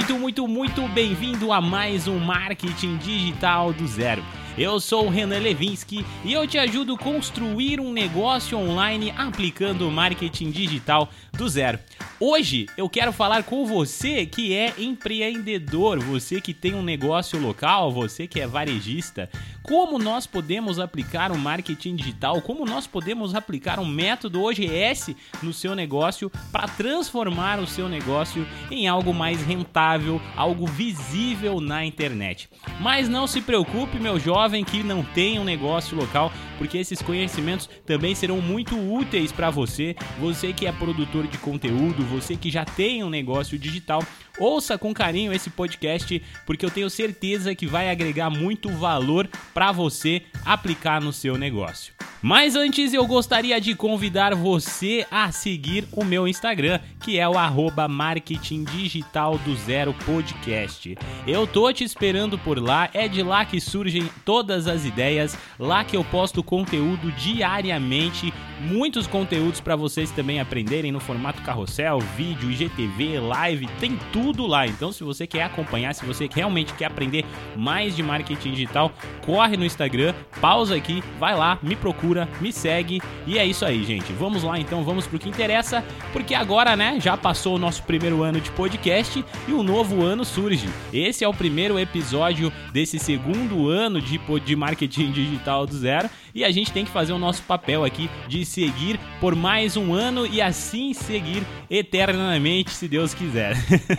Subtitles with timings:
[0.00, 4.24] muito, muito, muito bem-vindo a mais um Marketing Digital do Zero.
[4.58, 9.90] Eu sou o Renan Levinsky e eu te ajudo a construir um negócio online aplicando
[9.90, 11.78] marketing digital do zero.
[12.18, 17.90] Hoje eu quero falar com você que é empreendedor, você que tem um negócio local,
[17.92, 19.30] você que é varejista,
[19.62, 25.52] como nós podemos aplicar o marketing digital, como nós podemos aplicar um método OGS no
[25.52, 32.50] seu negócio para transformar o seu negócio em algo mais rentável, algo visível na internet.
[32.80, 37.68] Mas não se preocupe, meu jovem que não tem um negócio local, porque esses conhecimentos
[37.84, 42.64] também serão muito úteis para você, você que é produtor de conteúdo, você que já
[42.64, 44.02] tem um negócio digital.
[44.40, 49.70] Ouça com carinho esse podcast, porque eu tenho certeza que vai agregar muito valor para
[49.70, 51.92] você aplicar no seu negócio.
[52.22, 57.38] Mas antes eu gostaria de convidar você a seguir o meu Instagram, que é o
[57.38, 60.96] arroba Marketing Digital do Zero Podcast.
[61.26, 65.82] Eu tô te esperando por lá, é de lá que surgem todas as ideias, lá
[65.82, 72.50] que eu posto conteúdo diariamente, muitos conteúdos para vocês também aprenderem no formato carrossel, vídeo,
[72.50, 74.66] IGTV, live, tem tudo lá.
[74.66, 77.24] Então se você quer acompanhar, se você realmente quer aprender
[77.56, 83.00] mais de marketing digital, corre no Instagram, pausa aqui, vai lá, me procura me segue
[83.26, 84.12] e é isso aí, gente.
[84.12, 88.22] Vamos lá então, vamos pro que interessa, porque agora, né, já passou o nosso primeiro
[88.22, 90.68] ano de podcast e o novo ano surge.
[90.92, 96.44] Esse é o primeiro episódio desse segundo ano de, de marketing digital do zero e
[96.44, 100.26] a gente tem que fazer o nosso papel aqui de seguir por mais um ano
[100.26, 103.56] e assim seguir eternamente, se Deus quiser.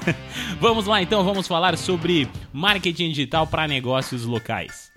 [0.60, 4.92] vamos lá então, vamos falar sobre marketing digital para negócios locais.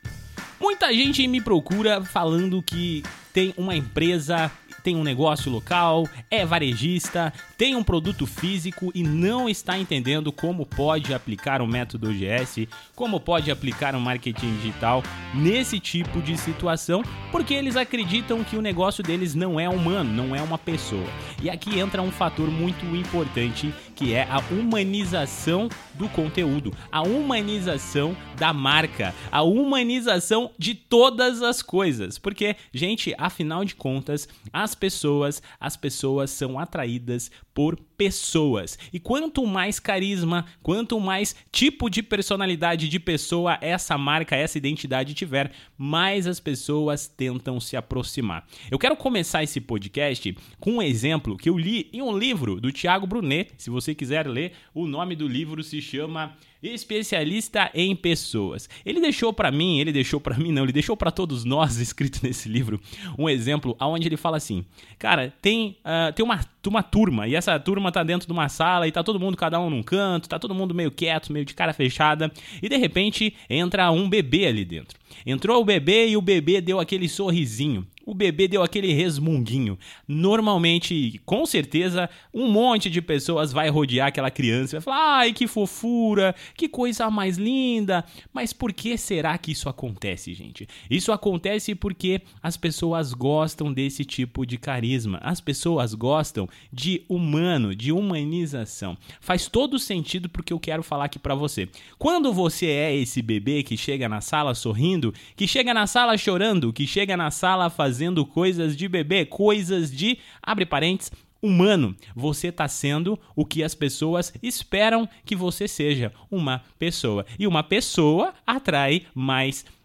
[0.61, 4.51] Muita gente me procura falando que tem uma empresa
[4.85, 10.67] tem um negócio local, é varejista, tem um produto físico e não está entendendo como
[10.67, 17.03] pode aplicar o método OGS, como pode aplicar o marketing digital nesse tipo de situação,
[17.33, 21.09] porque eles acreditam que o negócio deles não é humano, não é uma pessoa.
[21.43, 28.17] E aqui entra um fator muito importante que é a humanização do conteúdo, a humanização
[28.37, 32.19] da marca, a humanização de todas as coisas.
[32.19, 38.77] Porque, gente, afinal de contas, as pessoas, as pessoas são atraídas por pessoas.
[38.93, 45.15] E quanto mais carisma, quanto mais tipo de personalidade de pessoa essa marca, essa identidade
[45.15, 48.47] tiver, mais as pessoas tentam se aproximar.
[48.71, 52.73] Eu quero começar esse podcast com um exemplo que eu li em um livro do
[52.73, 53.53] Tiago Brunet.
[53.57, 56.37] Se você quiser ler, o nome do livro se chama
[56.73, 58.69] especialista em pessoas.
[58.85, 62.21] Ele deixou para mim, ele deixou para mim não, ele deixou para todos nós escrito
[62.23, 62.81] nesse livro
[63.19, 64.65] um exemplo aonde ele fala assim:
[64.99, 68.89] "Cara, tem uh, tem uma uma turma e essa turma tá dentro de uma sala
[68.89, 71.53] e tá todo mundo cada um num canto, tá todo mundo meio quieto, meio de
[71.55, 72.33] cara fechada
[72.63, 74.99] e de repente entra um bebê ali dentro.
[75.27, 79.79] Entrou o bebê e o bebê deu aquele sorrisinho o bebê deu aquele resmunguinho.
[80.07, 85.33] Normalmente, com certeza, um monte de pessoas vai rodear aquela criança e vai falar: ai,
[85.33, 88.05] que fofura, que coisa mais linda.
[88.33, 90.69] Mas por que será que isso acontece, gente?
[90.91, 95.19] Isso acontece porque as pessoas gostam desse tipo de carisma.
[95.23, 98.97] As pessoas gostam de humano, de humanização.
[99.21, 101.69] Faz todo sentido porque eu quero falar aqui para você.
[101.99, 106.73] Quando você é esse bebê que chega na sala sorrindo, que chega na sala chorando,
[106.73, 111.95] que chega na sala fazendo fazendo coisas de bebê, coisas de, abre parênteses, humano.
[112.13, 117.25] Você está sendo o que as pessoas esperam que você seja, uma pessoa.
[117.39, 119.84] E uma pessoa atrai mais pessoas.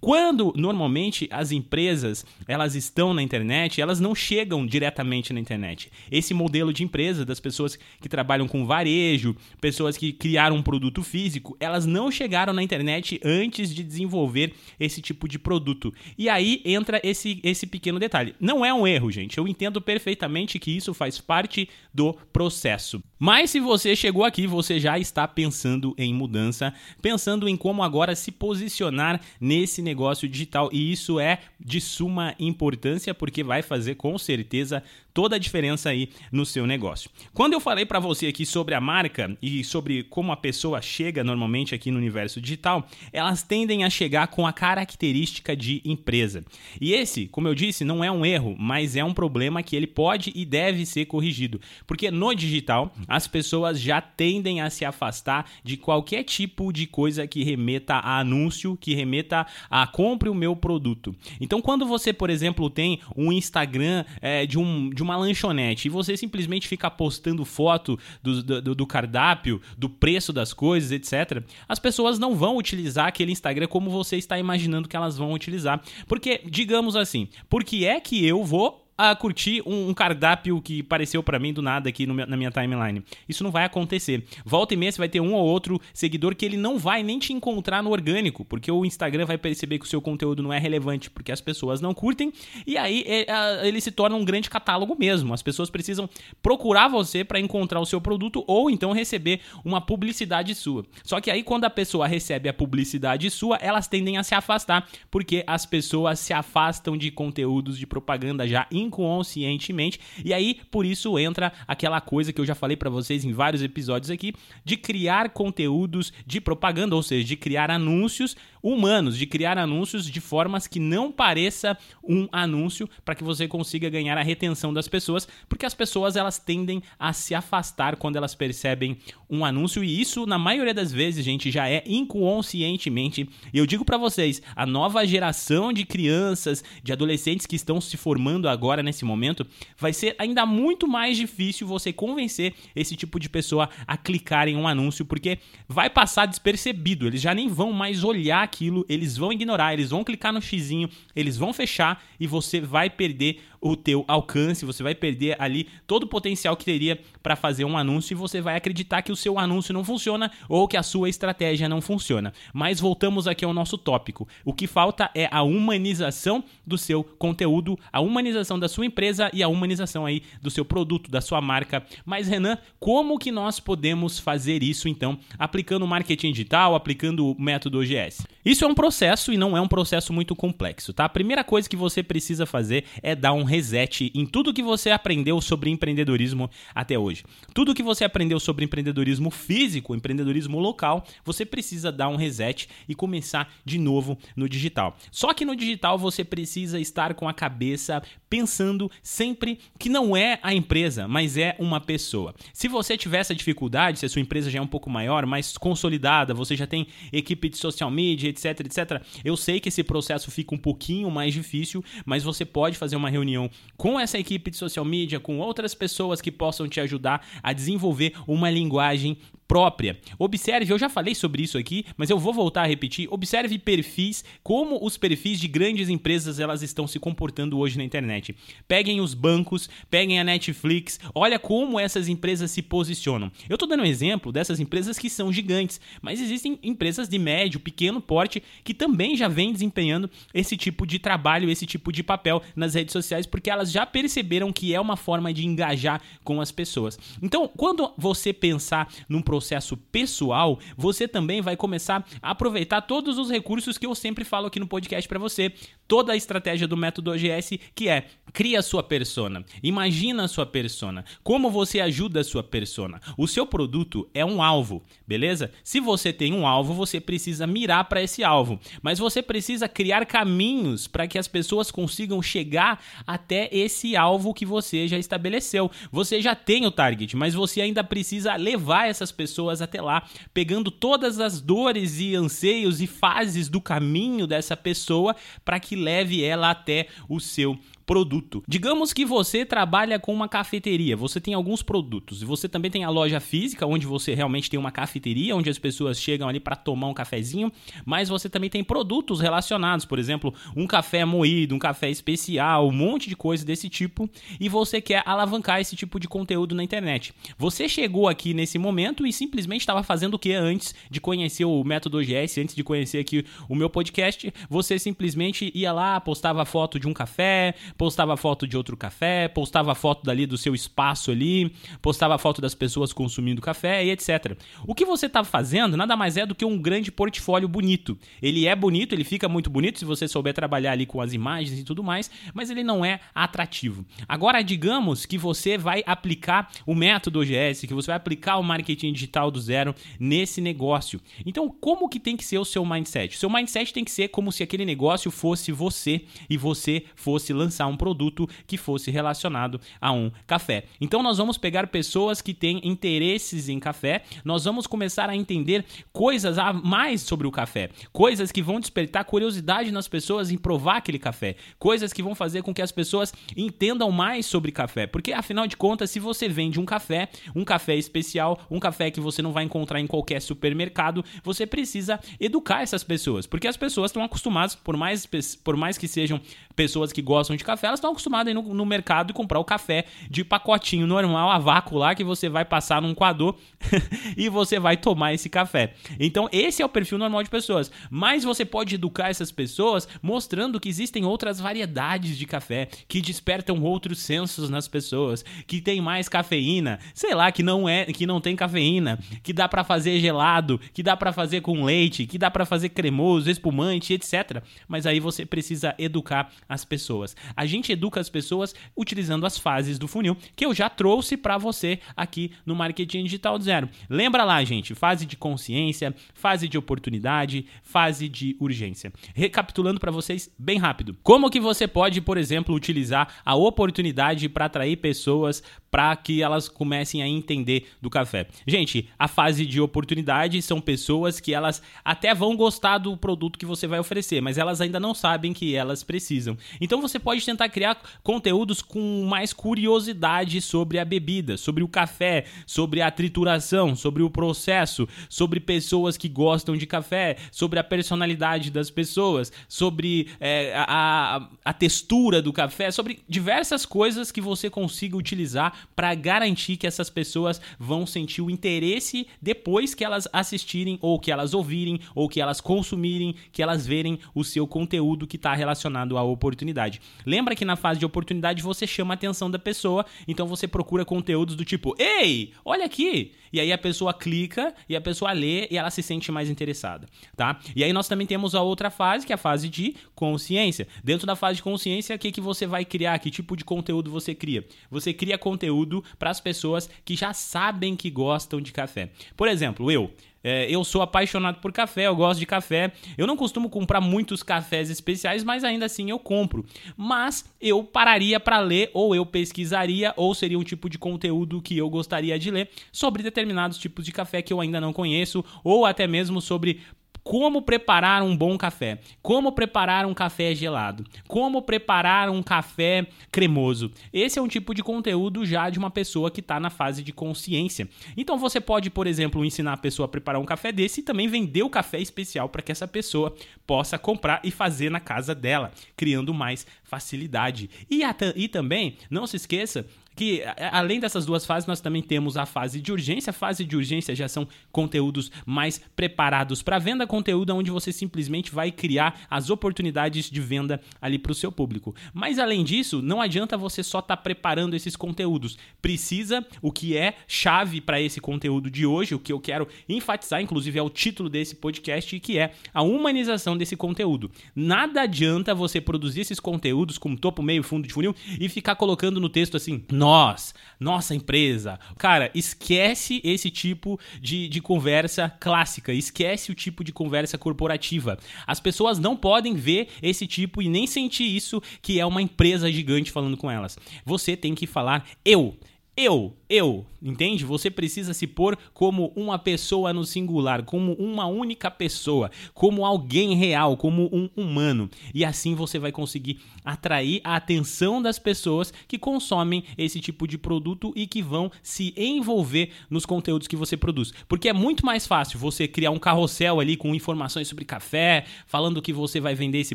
[0.00, 5.90] Quando normalmente as empresas elas estão na internet, elas não chegam diretamente na internet.
[6.10, 11.02] Esse modelo de empresa das pessoas que trabalham com varejo, pessoas que criaram um produto
[11.02, 15.92] físico, elas não chegaram na internet antes de desenvolver esse tipo de produto.
[16.16, 18.34] E aí entra esse esse pequeno detalhe.
[18.40, 19.38] Não é um erro, gente.
[19.38, 23.02] Eu entendo perfeitamente que isso faz parte do processo.
[23.18, 26.72] Mas se você chegou aqui, você já está pensando em mudança,
[27.02, 30.70] pensando em como agora se posicionar nesse negócio digital.
[30.72, 34.82] E isso é de suma importância porque vai fazer com certeza
[35.18, 37.10] toda a diferença aí no seu negócio.
[37.34, 41.24] Quando eu falei para você aqui sobre a marca e sobre como a pessoa chega
[41.24, 46.44] normalmente aqui no universo digital, elas tendem a chegar com a característica de empresa.
[46.80, 49.88] E esse, como eu disse, não é um erro, mas é um problema que ele
[49.88, 55.50] pode e deve ser corrigido, porque no digital as pessoas já tendem a se afastar
[55.64, 60.54] de qualquer tipo de coisa que remeta a anúncio, que remeta a compre o meu
[60.54, 61.12] produto.
[61.40, 65.90] Então, quando você, por exemplo, tem um Instagram é, de, um, de uma lanchonete e
[65.90, 71.78] você simplesmente fica postando foto do, do, do cardápio, do preço das coisas, etc., as
[71.78, 75.82] pessoas não vão utilizar aquele Instagram como você está imaginando que elas vão utilizar.
[76.06, 80.80] Porque, digamos assim, por que é que eu vou a curtir um, um cardápio que
[80.80, 83.04] apareceu para mim do nada aqui na minha timeline.
[83.28, 84.24] Isso não vai acontecer.
[84.44, 87.18] Volta e meia você vai ter um ou outro seguidor que ele não vai nem
[87.20, 90.58] te encontrar no orgânico, porque o Instagram vai perceber que o seu conteúdo não é
[90.58, 92.32] relevante, porque as pessoas não curtem,
[92.66, 95.32] e aí é, é, ele se torna um grande catálogo mesmo.
[95.32, 96.10] As pessoas precisam
[96.42, 100.84] procurar você para encontrar o seu produto ou então receber uma publicidade sua.
[101.04, 104.88] Só que aí quando a pessoa recebe a publicidade sua, elas tendem a se afastar,
[105.08, 110.00] porque as pessoas se afastam de conteúdos de propaganda já inconscientemente.
[110.24, 113.62] E aí, por isso entra aquela coisa que eu já falei para vocês em vários
[113.62, 119.58] episódios aqui, de criar conteúdos de propaganda, ou seja, de criar anúncios humanos, de criar
[119.58, 124.72] anúncios de formas que não pareça um anúncio para que você consiga ganhar a retenção
[124.72, 128.96] das pessoas, porque as pessoas elas tendem a se afastar quando elas percebem
[129.28, 133.28] um anúncio e isso na maioria das vezes, gente, já é inconscientemente.
[133.52, 137.96] E eu digo para vocês, a nova geração de crianças, de adolescentes que estão se
[137.96, 139.46] formando agora nesse momento,
[139.76, 144.56] vai ser ainda muito mais difícil você convencer esse tipo de pessoa a clicar em
[144.56, 145.38] um anúncio, porque
[145.68, 150.02] vai passar despercebido, eles já nem vão mais olhar aquilo, eles vão ignorar, eles vão
[150.02, 154.94] clicar no xizinho, eles vão fechar e você vai perder o teu alcance, você vai
[154.94, 159.02] perder ali todo o potencial que teria para fazer um anúncio e você vai acreditar
[159.02, 162.32] que o seu anúncio não funciona ou que a sua estratégia não funciona.
[162.52, 164.28] Mas voltamos aqui ao nosso tópico.
[164.44, 169.42] O que falta é a humanização do seu conteúdo, a humanização da sua empresa e
[169.42, 171.84] a humanização aí do seu produto, da sua marca.
[172.04, 177.80] Mas Renan, como que nós podemos fazer isso então, aplicando marketing digital, aplicando o método
[177.80, 178.26] OGS?
[178.44, 181.04] Isso é um processo e não é um processo muito complexo, tá?
[181.04, 184.90] A primeira coisa que você precisa fazer é dar um reset em tudo que você
[184.90, 187.24] aprendeu sobre empreendedorismo até hoje.
[187.52, 192.94] Tudo que você aprendeu sobre empreendedorismo físico, empreendedorismo local, você precisa dar um reset e
[192.94, 194.96] começar de novo no digital.
[195.10, 200.38] Só que no digital você precisa estar com a cabeça pensando sempre que não é
[200.42, 202.34] a empresa, mas é uma pessoa.
[202.52, 205.56] Se você tiver essa dificuldade, se a sua empresa já é um pouco maior, mais
[205.56, 210.30] consolidada, você já tem equipe de social media, etc, etc, eu sei que esse processo
[210.30, 213.37] fica um pouquinho mais difícil, mas você pode fazer uma reunião
[213.76, 218.14] com essa equipe de social media, com outras pessoas que possam te ajudar a desenvolver
[218.26, 219.18] uma linguagem
[219.48, 219.98] própria.
[220.18, 223.08] Observe, eu já falei sobre isso aqui, mas eu vou voltar a repetir.
[223.10, 228.36] Observe perfis, como os perfis de grandes empresas elas estão se comportando hoje na internet.
[228.68, 233.32] Peguem os bancos, peguem a Netflix, olha como essas empresas se posicionam.
[233.48, 237.58] Eu estou dando um exemplo dessas empresas que são gigantes, mas existem empresas de médio,
[237.58, 242.42] pequeno porte que também já vêm desempenhando esse tipo de trabalho, esse tipo de papel
[242.54, 246.52] nas redes sociais, porque elas já perceberam que é uma forma de engajar com as
[246.52, 246.98] pessoas.
[247.22, 253.18] Então, quando você pensar num processo processo pessoal, você também vai começar a aproveitar todos
[253.18, 255.52] os recursos que eu sempre falo aqui no podcast para você.
[255.86, 260.44] Toda a estratégia do método OGS, que é cria a sua persona, imagina a sua
[260.44, 263.00] persona, como você ajuda a sua persona.
[263.16, 265.52] O seu produto é um alvo, beleza?
[265.62, 270.04] Se você tem um alvo, você precisa mirar para esse alvo, mas você precisa criar
[270.04, 275.70] caminhos para que as pessoas consigam chegar até esse alvo que você já estabeleceu.
[275.92, 280.08] Você já tem o target, mas você ainda precisa levar essas pessoas pessoas até lá,
[280.32, 286.24] pegando todas as dores e anseios e fases do caminho dessa pessoa para que leve
[286.24, 287.58] ela até o seu
[287.88, 288.44] produto.
[288.46, 292.84] Digamos que você trabalha com uma cafeteria, você tem alguns produtos e você também tem
[292.84, 296.54] a loja física, onde você realmente tem uma cafeteria, onde as pessoas chegam ali para
[296.54, 297.50] tomar um cafezinho,
[297.86, 302.72] mas você também tem produtos relacionados, por exemplo, um café moído, um café especial, um
[302.72, 304.06] monte de coisa desse tipo,
[304.38, 307.14] e você quer alavancar esse tipo de conteúdo na internet.
[307.38, 311.64] Você chegou aqui nesse momento e simplesmente estava fazendo o que antes de conhecer o
[311.64, 316.78] método OGS, antes de conhecer aqui o meu podcast, você simplesmente ia lá, postava foto
[316.78, 321.54] de um café, postava foto de outro café, postava foto dali do seu espaço ali,
[321.80, 324.36] postava foto das pessoas consumindo café e etc.
[324.66, 327.96] O que você está fazendo nada mais é do que um grande portfólio bonito.
[328.20, 331.60] Ele é bonito, ele fica muito bonito se você souber trabalhar ali com as imagens
[331.60, 333.86] e tudo mais, mas ele não é atrativo.
[334.08, 338.92] Agora, digamos que você vai aplicar o método OGS, que você vai aplicar o marketing
[338.92, 341.00] digital do zero nesse negócio.
[341.24, 343.14] Então, como que tem que ser o seu mindset?
[343.14, 347.32] O seu mindset tem que ser como se aquele negócio fosse você e você fosse
[347.32, 350.64] lançar um produto que fosse relacionado a um café.
[350.80, 355.64] Então nós vamos pegar pessoas que têm interesses em café, nós vamos começar a entender
[355.92, 360.78] coisas a mais sobre o café, coisas que vão despertar curiosidade nas pessoas em provar
[360.78, 365.12] aquele café, coisas que vão fazer com que as pessoas entendam mais sobre café, porque
[365.12, 369.22] afinal de contas, se você vende um café, um café especial, um café que você
[369.22, 374.02] não vai encontrar em qualquer supermercado, você precisa educar essas pessoas, porque as pessoas estão
[374.02, 375.06] acostumadas, por mais,
[375.42, 376.20] por mais que sejam
[376.54, 379.40] pessoas que gostam de café, elas estão acostumadas a ir no, no mercado e comprar
[379.40, 383.34] o café de pacotinho normal, a vácuo lá, que você vai passar num coador
[384.16, 385.74] e você vai tomar esse café.
[385.98, 387.70] Então, esse é o perfil normal de pessoas.
[387.90, 393.60] Mas você pode educar essas pessoas mostrando que existem outras variedades de café que despertam
[393.62, 398.20] outros sensos nas pessoas, que tem mais cafeína, sei lá, que não é, que não
[398.20, 402.30] tem cafeína, que dá para fazer gelado, que dá para fazer com leite, que dá
[402.30, 404.42] para fazer cremoso, espumante, etc.
[404.68, 407.16] Mas aí você precisa educar as pessoas.
[407.36, 411.36] A gente educa as pessoas utilizando as fases do funil que eu já trouxe para
[411.36, 413.68] você aqui no Marketing Digital Zero.
[413.90, 418.92] Lembra lá, gente, fase de consciência, fase de oportunidade, fase de urgência.
[419.14, 420.96] Recapitulando para vocês bem rápido.
[421.02, 426.48] Como que você pode, por exemplo, utilizar a oportunidade para atrair pessoas para que elas
[426.48, 428.26] comecem a entender do café.
[428.46, 433.46] Gente, a fase de oportunidade são pessoas que elas até vão gostar do produto que
[433.46, 436.36] você vai oferecer, mas elas ainda não sabem que elas precisam.
[436.60, 442.24] Então você pode tentar criar conteúdos com mais curiosidade sobre a bebida, sobre o café,
[442.46, 448.50] sobre a trituração, sobre o processo, sobre pessoas que gostam de café, sobre a personalidade
[448.50, 454.96] das pessoas, sobre é, a, a textura do café, sobre diversas coisas que você consiga
[454.96, 460.98] utilizar para garantir que essas pessoas vão sentir o interesse depois que elas assistirem ou
[460.98, 465.34] que elas ouvirem ou que elas consumirem, que elas verem o seu conteúdo que está
[465.34, 466.80] relacionado à oportunidade.
[467.04, 470.84] Lembra que na fase de oportunidade você chama a atenção da pessoa, então você procura
[470.84, 473.12] conteúdos do tipo: "Ei, olha aqui".
[473.32, 476.88] E aí a pessoa clica e a pessoa lê e ela se sente mais interessada,
[477.14, 477.38] tá?
[477.54, 480.66] E aí nós também temos a outra fase, que é a fase de consciência.
[480.82, 482.98] Dentro da fase de consciência, o que que você vai criar?
[482.98, 484.46] Que tipo de conteúdo você cria?
[484.70, 488.90] Você cria conteúdo conteúdo para as pessoas que já sabem que gostam de café.
[489.16, 489.90] Por exemplo, eu.
[490.22, 492.72] É, eu sou apaixonado por café, eu gosto de café.
[492.98, 496.44] Eu não costumo comprar muitos cafés especiais, mas ainda assim eu compro.
[496.76, 501.56] Mas eu pararia para ler, ou eu pesquisaria, ou seria um tipo de conteúdo que
[501.56, 505.64] eu gostaria de ler sobre determinados tipos de café que eu ainda não conheço, ou
[505.64, 506.60] até mesmo sobre
[507.08, 513.72] como preparar um bom café, como preparar um café gelado, como preparar um café cremoso.
[513.90, 516.92] Esse é um tipo de conteúdo já de uma pessoa que está na fase de
[516.92, 517.66] consciência.
[517.96, 521.08] Então você pode, por exemplo, ensinar a pessoa a preparar um café desse e também
[521.08, 523.14] vender o café especial para que essa pessoa
[523.46, 527.48] possa comprar e fazer na casa dela, criando mais facilidade.
[527.70, 527.80] E,
[528.16, 529.64] e também, não se esqueça
[529.98, 533.10] que além dessas duas fases, nós também temos a fase de urgência.
[533.10, 538.30] A fase de urgência já são conteúdos mais preparados para venda, conteúdo onde você simplesmente
[538.30, 541.74] vai criar as oportunidades de venda ali para o seu público.
[541.92, 545.36] Mas além disso, não adianta você só estar tá preparando esses conteúdos.
[545.60, 550.22] Precisa o que é chave para esse conteúdo de hoje, o que eu quero enfatizar,
[550.22, 554.12] inclusive é o título desse podcast, que é a humanização desse conteúdo.
[554.32, 559.00] Nada adianta você produzir esses conteúdos com topo, meio, fundo de funil e ficar colocando
[559.00, 561.58] no texto assim, nós, nossa empresa.
[561.78, 567.98] Cara, esquece esse tipo de, de conversa clássica, esquece o tipo de conversa corporativa.
[568.26, 572.52] As pessoas não podem ver esse tipo e nem sentir isso que é uma empresa
[572.52, 573.56] gigante falando com elas.
[573.86, 575.34] Você tem que falar eu.
[575.80, 577.24] Eu, eu, entende?
[577.24, 583.14] Você precisa se pôr como uma pessoa no singular, como uma única pessoa, como alguém
[583.14, 584.68] real, como um humano.
[584.92, 590.18] E assim você vai conseguir atrair a atenção das pessoas que consomem esse tipo de
[590.18, 593.92] produto e que vão se envolver nos conteúdos que você produz.
[594.08, 598.60] Porque é muito mais fácil você criar um carrossel ali com informações sobre café, falando
[598.60, 599.54] que você vai vender esse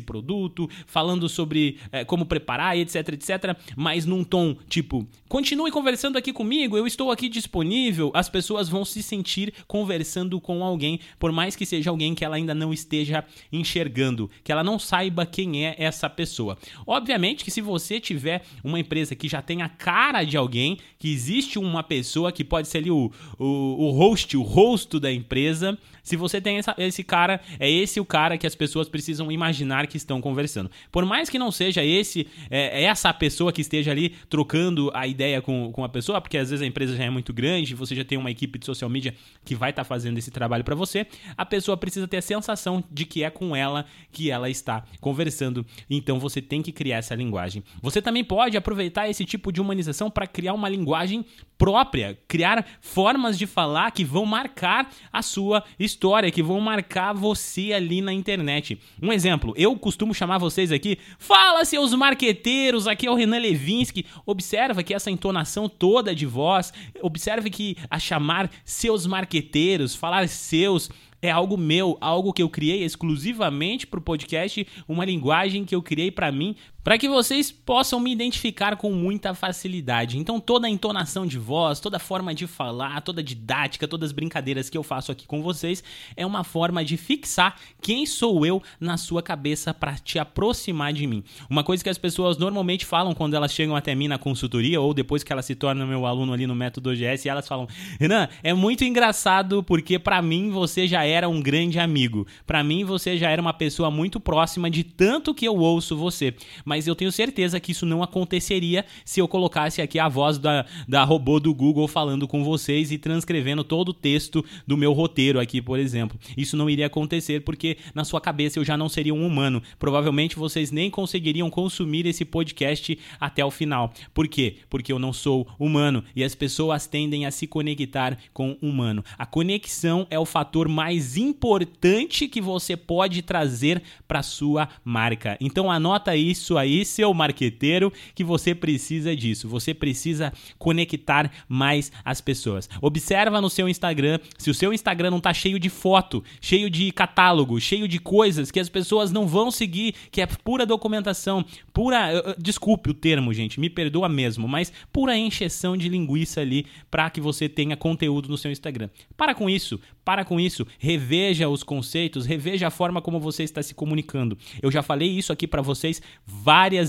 [0.00, 6.18] produto, falando sobre é, como preparar, etc, etc, mas num tom tipo, continue conversando conversando
[6.18, 11.32] aqui comigo, eu estou aqui disponível, as pessoas vão se sentir conversando com alguém, por
[11.32, 15.66] mais que seja alguém que ela ainda não esteja enxergando, que ela não saiba quem
[15.66, 16.56] é essa pessoa.
[16.86, 21.12] Obviamente que se você tiver uma empresa que já tem a cara de alguém, que
[21.12, 25.76] existe uma pessoa que pode ser ali o, o, o host, o rosto da empresa,
[26.04, 29.86] se você tem essa, esse cara, é esse o cara que as pessoas precisam imaginar
[29.86, 30.70] que estão conversando.
[30.92, 35.06] Por mais que não seja esse, é, é essa pessoa que esteja ali trocando a
[35.06, 37.94] ideia com, com a pessoa porque às vezes a empresa já é muito grande, você
[37.94, 40.74] já tem uma equipe de social media que vai estar tá fazendo esse trabalho para
[40.74, 41.06] você.
[41.36, 45.64] A pessoa precisa ter a sensação de que é com ela que ela está conversando.
[45.88, 47.64] Então você tem que criar essa linguagem.
[47.80, 51.24] Você também pode aproveitar esse tipo de humanização para criar uma linguagem
[51.64, 57.72] própria, criar formas de falar que vão marcar a sua história, que vão marcar você
[57.72, 58.78] ali na internet.
[59.00, 64.04] Um exemplo, eu costumo chamar vocês aqui, fala seus marqueteiros, aqui é o Renan Levinsky.
[64.26, 70.90] Observa que essa entonação toda de voz, observe que a chamar seus marqueteiros, falar seus
[71.24, 75.80] é algo meu, algo que eu criei exclusivamente para o podcast, uma linguagem que eu
[75.80, 76.54] criei para mim,
[76.84, 80.18] para que vocês possam me identificar com muita facilidade.
[80.18, 84.10] Então, toda a entonação de voz, toda a forma de falar, toda a didática, todas
[84.10, 85.82] as brincadeiras que eu faço aqui com vocês
[86.14, 91.06] é uma forma de fixar quem sou eu na sua cabeça para te aproximar de
[91.06, 91.24] mim.
[91.48, 94.92] Uma coisa que as pessoas normalmente falam quando elas chegam até mim na consultoria ou
[94.92, 97.66] depois que elas se tornam meu aluno ali no método OGS, elas falam:
[97.98, 102.26] "Renan, é muito engraçado porque para mim você já era um grande amigo.
[102.46, 106.34] Para mim você já era uma pessoa muito próxima de tanto que eu ouço você."
[106.64, 110.38] Mas mas eu tenho certeza que isso não aconteceria se eu colocasse aqui a voz
[110.38, 114.92] da, da robô do Google falando com vocês e transcrevendo todo o texto do meu
[114.92, 116.18] roteiro aqui, por exemplo.
[116.36, 119.62] Isso não iria acontecer porque na sua cabeça eu já não seria um humano.
[119.78, 123.94] Provavelmente vocês nem conseguiriam consumir esse podcast até o final.
[124.12, 124.56] Por quê?
[124.68, 129.04] Porque eu não sou humano e as pessoas tendem a se conectar com o humano.
[129.16, 135.38] A conexão é o fator mais importante que você pode trazer para sua marca.
[135.40, 139.48] Então anota isso aí aí, seu marqueteiro, que você precisa disso.
[139.48, 142.68] Você precisa conectar mais as pessoas.
[142.80, 146.90] Observa no seu Instagram, se o seu Instagram não tá cheio de foto, cheio de
[146.92, 152.34] catálogo, cheio de coisas que as pessoas não vão seguir, que é pura documentação, pura,
[152.38, 157.20] desculpe o termo, gente, me perdoa mesmo, mas pura encheção de linguiça ali para que
[157.20, 158.88] você tenha conteúdo no seu Instagram.
[159.16, 163.62] Para com isso, para com isso, reveja os conceitos, reveja a forma como você está
[163.62, 164.36] se comunicando.
[164.60, 166.02] Eu já falei isso aqui para vocês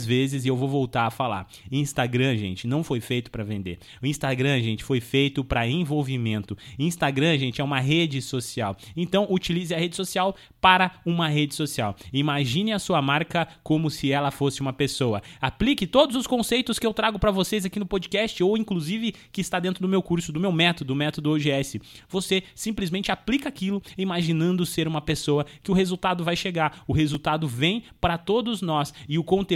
[0.06, 1.48] vezes e eu vou voltar a falar.
[1.72, 3.80] Instagram, gente, não foi feito para vender.
[4.02, 6.56] O Instagram, gente, foi feito para envolvimento.
[6.78, 8.78] Instagram, gente, é uma rede social.
[8.96, 11.96] Então, utilize a rede social para uma rede social.
[12.14, 15.22] Imagine a sua marca como se ela fosse uma pessoa.
[15.42, 19.42] Aplique todos os conceitos que eu trago para vocês aqui no podcast ou inclusive que
[19.42, 21.80] está dentro do meu curso, do meu método, o método OGS.
[22.08, 26.84] Você simplesmente aplica aquilo imaginando ser uma pessoa que o resultado vai chegar.
[26.88, 29.55] O resultado vem para todos nós e o conteúdo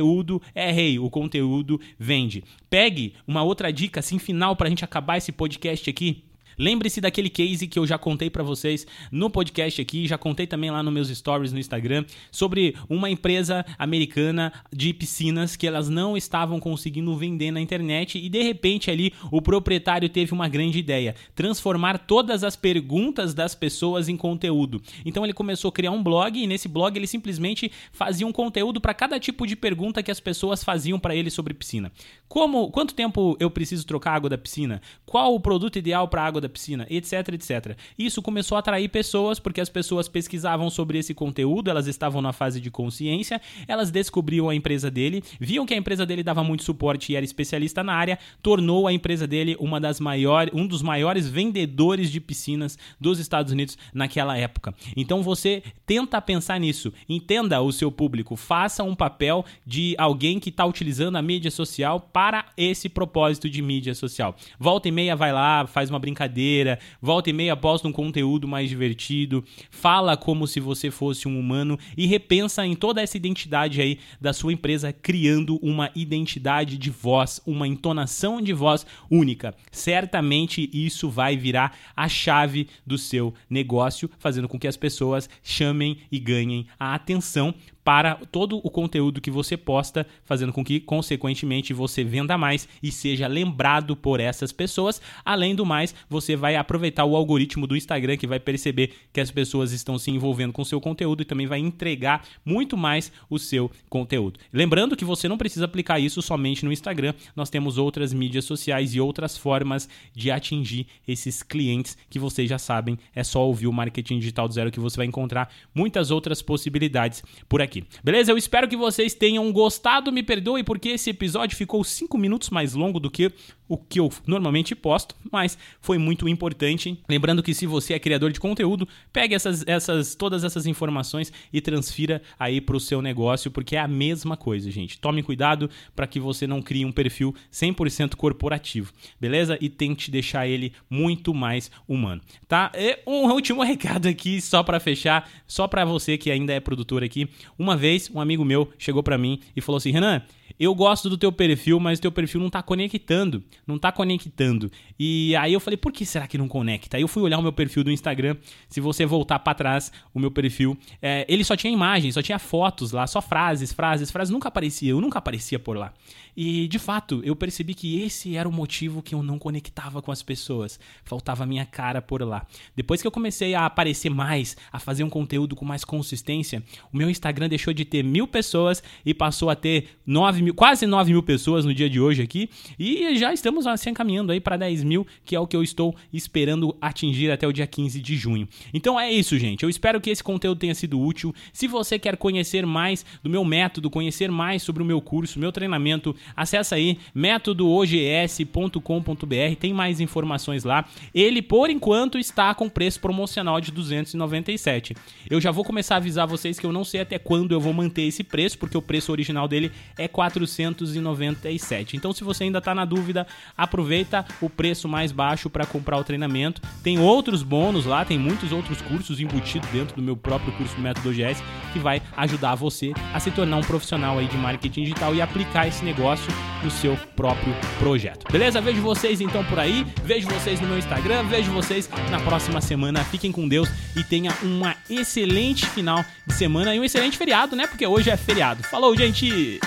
[0.53, 2.43] é rei, o conteúdo vende.
[2.69, 6.29] Pegue uma outra dica assim final para a gente acabar esse podcast aqui.
[6.60, 10.69] Lembre-se daquele case que eu já contei para vocês no podcast aqui, já contei também
[10.69, 16.17] lá nos meus stories no Instagram, sobre uma empresa americana de piscinas que elas não
[16.17, 21.15] estavam conseguindo vender na internet e de repente ali o proprietário teve uma grande ideia:
[21.34, 24.82] transformar todas as perguntas das pessoas em conteúdo.
[25.06, 28.82] Então ele começou a criar um blog e nesse blog ele simplesmente fazia um conteúdo
[28.82, 31.89] para cada tipo de pergunta que as pessoas faziam para ele sobre piscina.
[32.28, 34.82] Como, quanto tempo eu preciso trocar água da piscina?
[35.06, 37.77] Qual o produto ideal para água da da piscina, etc, etc.
[37.97, 42.33] Isso começou a atrair pessoas porque as pessoas pesquisavam sobre esse conteúdo, elas estavam na
[42.33, 46.63] fase de consciência, elas descobriam a empresa dele, viam que a empresa dele dava muito
[46.63, 50.81] suporte e era especialista na área, tornou a empresa dele uma das maiores, um dos
[50.81, 54.73] maiores vendedores de piscinas dos Estados Unidos naquela época.
[54.97, 60.49] Então você tenta pensar nisso, entenda o seu público, faça um papel de alguém que
[60.49, 64.35] está utilizando a mídia social para esse propósito de mídia social.
[64.59, 68.47] Volta e meia vai lá, faz uma brincadeira brincadeira, volta e meia posta um conteúdo
[68.47, 73.82] mais divertido, fala como se você fosse um humano e repensa em toda essa identidade
[73.82, 79.54] aí da sua empresa, criando uma identidade de voz, uma entonação de voz única.
[79.69, 85.97] Certamente isso vai virar a chave do seu negócio, fazendo com que as pessoas chamem
[86.10, 87.54] e ganhem a atenção
[87.89, 92.91] para todo o conteúdo que você posta, fazendo com que, consequentemente, você venda mais e
[92.91, 95.02] seja lembrado por essas pessoas.
[95.25, 99.32] Além do mais, você vai aproveitar o algoritmo do Instagram que vai perceber que as
[99.32, 103.39] pessoas estão se envolvendo com o seu conteúdo e também vai entregar muito mais o
[103.39, 104.39] seu conteúdo.
[104.54, 108.93] Lembrando que você não precisa aplicar isso somente no Instagram, nós temos outras mídias sociais
[108.93, 112.99] e outras formas de atingir esses clientes que vocês já sabem.
[113.15, 117.23] É só ouvir o Marketing Digital do Zero que você vai encontrar muitas outras possibilidades
[117.47, 117.88] por aqui aqui.
[118.04, 118.32] Beleza?
[118.32, 120.12] Eu espero que vocês tenham gostado.
[120.12, 123.32] Me perdoe porque esse episódio ficou 5 minutos mais longo do que
[123.69, 126.97] o que eu normalmente posto, mas foi muito importante.
[127.08, 131.62] Lembrando que se você é criador de conteúdo, pegue essas, essas todas essas informações e
[131.62, 134.99] transfira aí para o seu negócio, porque é a mesma coisa, gente.
[134.99, 139.55] Tome cuidado para que você não crie um perfil 100% corporativo, beleza?
[139.62, 142.71] E tente deixar ele muito mais humano, tá?
[142.75, 147.03] E um último recado aqui só para fechar, só para você que ainda é produtor
[147.03, 147.29] aqui.
[147.58, 150.23] Uma vez um amigo meu chegou para mim e falou assim: "Renan,
[150.60, 154.71] eu gosto do teu perfil, mas o teu perfil não tá conectando, não tá conectando.
[154.99, 156.97] E aí eu falei, por que será que não conecta?
[156.97, 158.36] Aí eu fui olhar o meu perfil do Instagram,
[158.67, 162.39] se você voltar para trás, o meu perfil, é, ele só tinha imagens, só tinha
[162.39, 165.93] fotos lá, só frases, frases, frases, nunca aparecia, eu nunca aparecia por lá.
[166.36, 170.12] E de fato, eu percebi que esse era o motivo que eu não conectava com
[170.12, 172.45] as pessoas, faltava minha cara por lá.
[172.75, 176.97] Depois que eu comecei a aparecer mais, a fazer um conteúdo com mais consistência, o
[176.97, 181.12] meu Instagram deixou de ter mil pessoas e passou a ter 9 mil, quase 9
[181.12, 182.49] mil pessoas no dia de hoje aqui.
[182.77, 185.95] E já estamos assim encaminhando aí para 10 mil, que é o que eu estou
[186.12, 188.48] esperando atingir até o dia 15 de junho.
[188.74, 189.63] Então é isso, gente.
[189.63, 191.34] Eu espero que esse conteúdo tenha sido útil.
[191.54, 195.52] Se você quer conhecer mais do meu método, conhecer mais sobre o meu curso, meu
[195.52, 200.86] treinamento, acessa aí métodoogs.com.br, tem mais informações lá.
[201.13, 204.95] Ele, por enquanto, está com preço promocional de 297.
[205.30, 207.74] Eu já vou começar a avisar vocês que eu não sei até quando eu vou
[207.74, 211.98] manter esse preço, porque o preço original dele é 497.
[211.98, 216.03] Então, se você ainda está na dúvida, aproveita o preço mais baixo para comprar o
[216.03, 216.62] treinamento.
[216.83, 220.81] Tem outros bônus lá, tem muitos outros cursos embutidos dentro do meu próprio curso do
[220.81, 225.13] Método OGS que vai ajudar você a se tornar um profissional aí de marketing digital
[225.15, 226.31] e aplicar esse negócio
[226.63, 228.31] no seu próprio projeto.
[228.31, 228.62] Beleza?
[228.62, 233.03] Vejo vocês então por aí, vejo vocês no meu Instagram, vejo vocês na próxima semana.
[233.03, 237.67] Fiquem com Deus e tenha uma excelente final de semana e um excelente feriado, né?
[237.67, 238.63] Porque hoje é feriado.
[238.63, 239.59] Falou, gente!